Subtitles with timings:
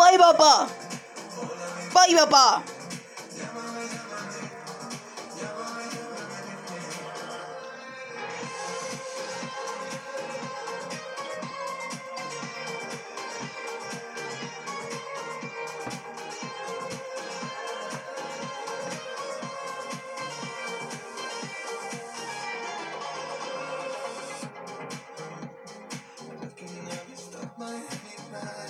[0.00, 0.72] Bye, Papa.
[1.92, 2.64] Bye, Papa.
[27.58, 28.69] my midnight.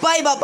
[0.00, 0.40] Bye.